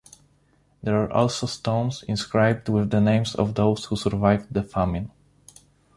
[0.81, 5.11] There are also stones inscribed with the names of those who survived the Famine.